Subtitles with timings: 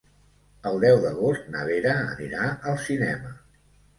[0.69, 3.37] El deu d'agost na Vera anirà al cinema.